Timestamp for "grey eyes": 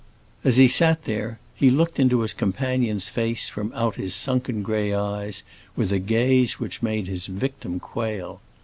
4.63-5.43